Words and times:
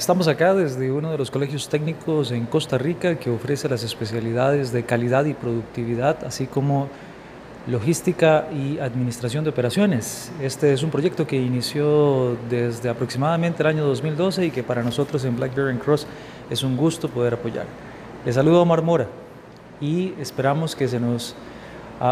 Estamos 0.00 0.28
acá 0.28 0.54
desde 0.54 0.90
uno 0.90 1.10
de 1.10 1.18
los 1.18 1.30
colegios 1.30 1.68
técnicos 1.68 2.32
en 2.32 2.46
Costa 2.46 2.78
Rica 2.78 3.16
que 3.16 3.28
ofrece 3.28 3.68
las 3.68 3.84
especialidades 3.84 4.72
de 4.72 4.82
calidad 4.84 5.26
y 5.26 5.34
productividad, 5.34 6.24
así 6.24 6.46
como 6.46 6.88
logística 7.66 8.46
y 8.50 8.78
administración 8.78 9.44
de 9.44 9.50
operaciones. 9.50 10.32
Este 10.40 10.72
es 10.72 10.82
un 10.82 10.88
proyecto 10.88 11.26
que 11.26 11.36
inició 11.36 12.34
desde 12.48 12.88
aproximadamente 12.88 13.62
el 13.62 13.66
año 13.66 13.84
2012 13.84 14.46
y 14.46 14.50
que 14.50 14.62
para 14.62 14.82
nosotros 14.82 15.22
en 15.26 15.36
Blackberry 15.36 15.76
Cross 15.76 16.06
es 16.48 16.62
un 16.62 16.78
gusto 16.78 17.10
poder 17.10 17.34
apoyar. 17.34 17.66
Les 18.24 18.36
saludo 18.36 18.60
a 18.60 18.62
Omar 18.62 18.80
Mora 18.80 19.06
y 19.82 20.14
esperamos 20.18 20.74
que 20.74 20.88
se 20.88 20.98
nos 20.98 21.36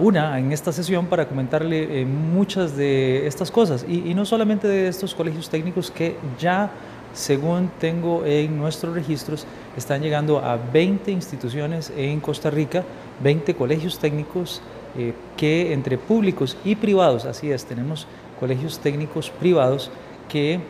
una 0.00 0.38
en 0.38 0.52
esta 0.52 0.70
sesión 0.70 1.06
para 1.06 1.26
comentarle 1.26 2.02
eh, 2.02 2.04
muchas 2.04 2.76
de 2.76 3.26
estas 3.26 3.50
cosas 3.50 3.86
y, 3.88 4.10
y 4.10 4.14
no 4.14 4.26
solamente 4.26 4.68
de 4.68 4.88
estos 4.88 5.14
colegios 5.14 5.48
técnicos 5.48 5.90
que 5.90 6.18
ya 6.38 6.70
según 7.12 7.70
tengo 7.80 8.24
en 8.24 8.56
nuestros 8.58 8.94
registros, 8.94 9.46
están 9.76 10.02
llegando 10.02 10.38
a 10.38 10.56
20 10.56 11.10
instituciones 11.10 11.92
en 11.96 12.20
Costa 12.20 12.50
Rica, 12.50 12.84
20 13.22 13.54
colegios 13.54 13.98
técnicos 13.98 14.62
eh, 14.96 15.12
que 15.36 15.72
entre 15.72 15.98
públicos 15.98 16.56
y 16.64 16.74
privados, 16.74 17.24
así 17.24 17.50
es, 17.50 17.64
tenemos 17.64 18.06
colegios 18.38 18.78
técnicos 18.78 19.30
privados 19.30 19.90
que 20.28 20.60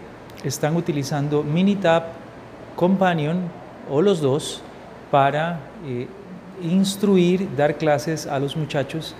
están 0.44 0.76
utilizando 0.76 1.42
Minitab, 1.42 2.04
Companion 2.76 3.40
o 3.90 4.02
los 4.02 4.20
dos 4.20 4.62
para 5.10 5.60
eh, 5.86 6.06
instruir, 6.62 7.48
dar 7.56 7.76
clases 7.76 8.26
a 8.26 8.38
los 8.38 8.56
muchachos 8.56 9.14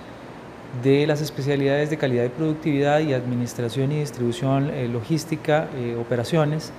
de 0.83 1.05
las 1.05 1.21
especialidades 1.21 1.89
de 1.89 1.97
calidad 1.97 2.23
y 2.23 2.29
productividad 2.29 3.01
y 3.01 3.13
administración 3.13 3.91
y 3.91 3.99
distribución, 3.99 4.69
eh, 4.69 4.87
logística, 4.87 5.67
operaciones 5.99 6.71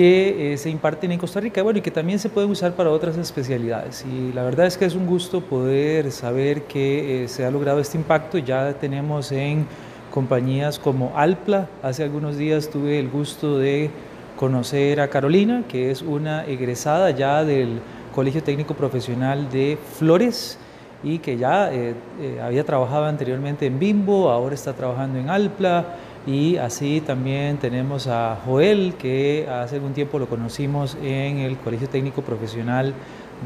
que 0.00 0.54
eh, 0.54 0.56
se 0.56 0.70
imparten 0.70 1.12
en 1.12 1.18
Costa 1.18 1.40
Rica 1.40 1.62
bueno, 1.62 1.78
y 1.78 1.82
que 1.82 1.90
también 1.90 2.18
se 2.18 2.30
pueden 2.30 2.50
usar 2.50 2.72
para 2.72 2.88
otras 2.88 3.18
especialidades. 3.18 4.02
Y 4.10 4.32
la 4.32 4.42
verdad 4.44 4.64
es 4.64 4.78
que 4.78 4.86
es 4.86 4.94
un 4.94 5.04
gusto 5.06 5.42
poder 5.42 6.10
saber 6.10 6.62
que 6.62 7.24
eh, 7.24 7.28
se 7.28 7.44
ha 7.44 7.50
logrado 7.50 7.80
este 7.80 7.98
impacto. 7.98 8.38
Ya 8.38 8.72
tenemos 8.72 9.30
en 9.30 9.66
compañías 10.10 10.78
como 10.78 11.12
Alpla, 11.16 11.68
hace 11.82 12.02
algunos 12.02 12.38
días 12.38 12.70
tuve 12.70 12.98
el 12.98 13.10
gusto 13.10 13.58
de 13.58 13.90
conocer 14.36 15.02
a 15.02 15.08
Carolina, 15.08 15.64
que 15.68 15.90
es 15.90 16.00
una 16.00 16.46
egresada 16.46 17.10
ya 17.10 17.44
del 17.44 17.80
Colegio 18.14 18.42
Técnico 18.42 18.72
Profesional 18.72 19.50
de 19.50 19.76
Flores 19.98 20.56
y 21.02 21.18
que 21.18 21.36
ya 21.36 21.70
eh, 21.70 21.94
había 22.42 22.64
trabajado 22.64 23.04
anteriormente 23.04 23.66
en 23.66 23.78
Bimbo, 23.78 24.30
ahora 24.30 24.54
está 24.54 24.72
trabajando 24.72 25.18
en 25.18 25.28
Alpla 25.28 25.84
y 26.26 26.56
así 26.56 27.00
también 27.00 27.56
tenemos 27.56 28.06
a 28.06 28.38
Joel, 28.44 28.94
que 28.98 29.48
hace 29.50 29.76
algún 29.76 29.94
tiempo 29.94 30.18
lo 30.18 30.28
conocimos 30.28 30.96
en 31.02 31.38
el 31.38 31.56
Colegio 31.56 31.88
Técnico 31.88 32.22
Profesional 32.22 32.94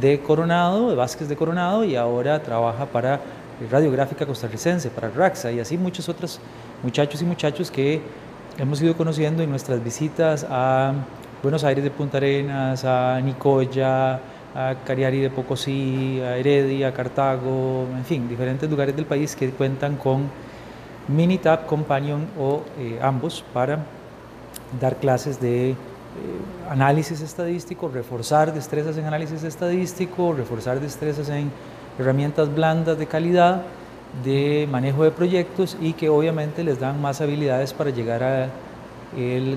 de 0.01 0.21
Coronado, 0.21 0.91
de 0.91 0.97
Vázquez 0.97 1.29
de 1.29 1.37
Coronado, 1.37 1.85
y 1.85 1.95
ahora 1.95 2.43
trabaja 2.43 2.87
para 2.87 3.21
Radiográfica 3.71 4.27
Costarricense, 4.27 4.91
para 4.91 5.09
RAXA, 5.09 5.53
y 5.53 5.61
así 5.61 5.79
muchos 5.79 6.09
otros 6.09 6.41
muchachos 6.83 7.23
y 7.23 7.25
muchachos 7.25 7.71
que 7.71 8.01
hemos 8.59 8.83
ido 8.83 8.97
conociendo 8.97 9.43
en 9.43 9.51
nuestras 9.51 9.83
visitas 9.83 10.45
a 10.49 10.93
Buenos 11.43 11.63
Aires 11.63 11.85
de 11.85 11.91
Punta 11.91 12.17
Arenas, 12.17 12.85
a 12.85 13.21
Nicoya, 13.21 14.21
a 14.55 14.75
Cariari 14.85 15.21
de 15.21 15.31
Pocosí, 15.31 16.21
a 16.21 16.37
Heredia, 16.37 16.89
a 16.89 16.93
Cartago, 16.93 17.87
en 17.97 18.05
fin, 18.05 18.29
diferentes 18.29 18.69
lugares 18.69 18.97
del 18.97 19.07
país 19.07 19.37
que 19.37 19.51
cuentan 19.51 19.97
con 19.97 20.29
Minitab, 21.09 21.67
Companion 21.67 22.27
o 22.39 22.63
eh, 22.79 22.99
ambos 23.03 23.45
para 23.53 23.85
dar 24.81 24.97
clases 24.97 25.41
de 25.41 25.71
eh, 25.71 25.75
análisis 26.71 27.21
estadístico, 27.21 27.89
reforzar 27.89 28.55
destrezas 28.55 28.97
en 28.97 29.05
análisis 29.05 29.43
estadístico, 29.45 30.33
reforzar 30.33 30.81
destrezas 30.81 31.29
en 31.29 31.51
herramientas 31.99 32.53
blandas 32.55 32.99
de 32.99 33.07
calidad, 33.07 33.63
de 34.25 34.67
manejo 34.71 35.05
de 35.05 35.11
proyectos 35.11 35.77
y 35.81 35.93
que 35.93 36.09
obviamente 36.09 36.63
les 36.65 36.81
dan 36.81 37.01
más 37.03 37.21
habilidades 37.21 37.75
para 37.75 37.91
llegar 37.91 38.23
al 38.23 38.51
eh, 39.17 39.57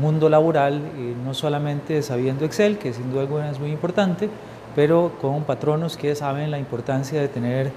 mundo 0.00 0.28
laboral, 0.28 0.82
no 1.24 1.32
solamente 1.32 2.02
sabiendo 2.02 2.44
Excel, 2.44 2.78
que 2.78 2.92
sin 2.92 3.10
duda 3.12 3.50
es 3.50 3.58
muy 3.58 3.70
importante, 3.70 4.28
pero 4.74 5.12
con 5.22 5.44
patronos 5.44 5.96
que 5.96 6.14
saben 6.14 6.50
la 6.50 6.58
importancia 6.58 7.20
de 7.20 7.28
tener 7.28 7.72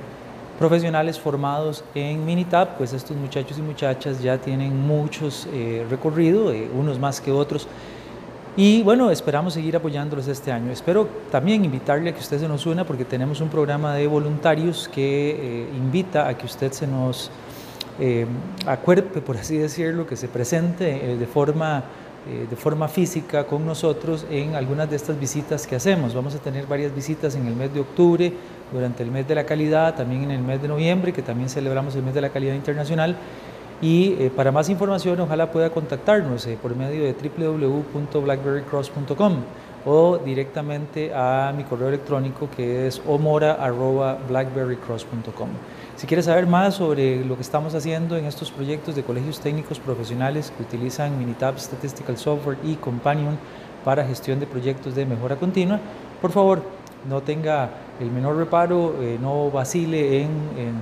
profesionales 0.60 1.18
formados 1.18 1.86
en 1.96 2.26
Minitab, 2.26 2.78
pues 2.78 2.92
estos 2.92 3.16
muchachos 3.16 3.58
y 3.58 3.62
muchachas 3.62 4.22
ya 4.22 4.38
tienen 4.38 4.86
muchos 4.86 5.48
eh, 5.54 5.86
recorrido, 5.90 6.52
eh, 6.52 6.70
unos 6.78 7.00
más 7.00 7.22
que 7.22 7.32
otros. 7.32 7.66
Y 8.58 8.84
bueno, 8.84 9.10
esperamos 9.10 9.54
seguir 9.54 9.78
apoyándolos 9.78 10.28
este 10.28 10.52
año. 10.52 10.70
Espero 10.70 11.08
también 11.32 11.64
invitarle 11.64 12.10
a 12.10 12.14
que 12.14 12.20
usted 12.20 12.40
se 12.40 12.48
nos 12.50 12.66
una 12.66 12.84
porque 12.84 13.06
tenemos 13.06 13.40
un 13.40 13.48
programa 13.48 13.94
de 13.96 14.06
voluntarios 14.06 14.90
que 14.90 15.30
eh, 15.30 15.70
invita 15.78 16.28
a 16.28 16.38
que 16.38 16.46
usted 16.46 16.74
se 16.74 16.86
nos 16.86 17.32
acuerde, 18.66 19.20
por 19.20 19.36
así 19.36 19.58
decirlo, 19.58 20.08
que 20.08 20.16
se 20.16 20.30
presente 20.30 21.18
de 21.18 21.28
forma 21.28 21.84
eh, 22.28 22.48
de 22.50 22.56
forma 22.56 22.88
física 22.88 23.46
con 23.46 23.66
nosotros 23.66 24.26
en 24.30 24.56
algunas 24.56 24.90
de 24.90 24.98
estas 24.98 25.20
visitas 25.20 25.66
que 25.66 25.76
hacemos. 25.76 26.14
Vamos 26.14 26.36
a 26.36 26.40
tener 26.40 26.68
varias 26.68 26.94
visitas 26.94 27.36
en 27.36 27.48
el 27.48 27.56
mes 27.56 27.74
de 27.74 27.80
octubre, 27.80 28.34
durante 28.72 29.04
el 29.04 29.12
mes 29.12 29.28
de 29.28 29.36
la 29.36 29.46
calidad, 29.46 29.94
también 29.96 30.24
en 30.24 30.32
el 30.32 30.42
mes 30.42 30.60
de 30.62 30.68
noviembre, 30.68 31.14
que 31.14 31.22
también 31.22 31.48
celebramos 31.50 31.96
el 31.96 32.04
mes 32.04 32.14
de 32.14 32.20
la 32.22 32.30
calidad 32.30 32.54
internacional. 32.54 33.16
Y 33.82 34.16
eh, 34.20 34.30
para 34.36 34.52
más 34.52 34.68
información, 34.70 35.22
ojalá 35.22 35.50
pueda 35.52 35.70
contactarnos 35.70 36.46
eh, 36.46 36.58
por 36.62 36.76
medio 36.76 37.06
de 37.06 37.14
www.blackberrycross.com 37.14 39.38
o 39.86 40.18
directamente 40.18 41.14
a 41.14 41.54
mi 41.56 41.64
correo 41.64 41.88
electrónico 41.90 42.50
que 42.56 42.88
es 42.88 43.00
omora.blackberrycross.com. 43.08 45.50
Si 45.96 46.08
quieres 46.08 46.26
saber 46.26 46.48
más 46.48 46.74
sobre 46.76 47.24
lo 47.26 47.36
que 47.36 47.42
estamos 47.42 47.76
haciendo 47.76 48.18
en 48.18 48.26
estos 48.26 48.52
proyectos 48.52 48.96
de 48.96 49.04
colegios 49.04 49.40
técnicos 49.40 49.80
profesionales 49.80 50.52
que 50.56 50.64
utilizan 50.64 51.20
Minitab 51.20 51.60
Statistical 51.60 52.18
Software 52.18 52.58
y 52.64 52.76
Companion 52.76 53.38
para 53.84 54.06
gestión 54.06 54.40
de 54.40 54.48
proyectos 54.48 54.96
de 54.96 55.06
mejora 55.06 55.36
continua, 55.36 55.80
por 56.22 56.32
favor, 56.32 56.62
no 57.08 57.22
tenga 57.22 57.70
el 58.00 58.12
menor 58.12 58.36
reparo, 58.36 58.96
eh, 59.02 59.18
no 59.22 59.52
vacile 59.52 60.22
en, 60.22 60.30
en 60.58 60.74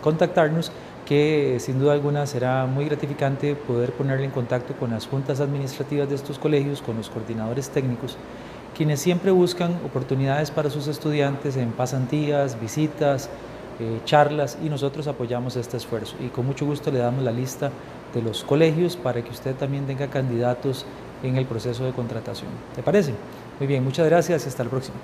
contactarnos 0.00 0.70
que 1.06 1.56
sin 1.60 1.78
duda 1.78 1.94
alguna 1.94 2.26
será 2.26 2.66
muy 2.66 2.84
gratificante 2.84 3.54
poder 3.54 3.92
ponerle 3.92 4.26
en 4.26 4.30
contacto 4.30 4.74
con 4.74 4.90
las 4.90 5.06
juntas 5.06 5.40
administrativas 5.40 6.08
de 6.08 6.16
estos 6.16 6.38
colegios, 6.38 6.82
con 6.82 6.96
los 6.96 7.08
coordinadores 7.08 7.70
técnicos 7.70 8.18
quienes 8.76 9.00
siempre 9.00 9.30
buscan 9.30 9.74
oportunidades 9.86 10.50
para 10.50 10.68
sus 10.68 10.86
estudiantes 10.86 11.56
en 11.56 11.72
pasantías, 11.72 12.60
visitas, 12.60 13.30
eh, 13.80 14.00
charlas 14.04 14.58
y 14.62 14.68
nosotros 14.68 15.06
apoyamos 15.06 15.56
este 15.56 15.78
esfuerzo 15.78 16.14
y 16.20 16.28
con 16.28 16.44
mucho 16.44 16.66
gusto 16.66 16.90
le 16.90 16.98
damos 16.98 17.24
la 17.24 17.32
lista 17.32 17.70
de 18.12 18.20
los 18.20 18.44
colegios 18.44 18.96
para 18.96 19.22
que 19.22 19.30
usted 19.30 19.54
también 19.54 19.86
tenga 19.86 20.08
candidatos 20.08 20.84
en 21.22 21.36
el 21.36 21.46
proceso 21.46 21.86
de 21.86 21.92
contratación. 21.92 22.50
¿Te 22.74 22.82
parece? 22.82 23.14
Muy 23.58 23.66
bien, 23.66 23.82
muchas 23.82 24.06
gracias 24.06 24.44
y 24.44 24.48
hasta 24.48 24.62
el 24.62 24.68
próximo. 24.68 24.96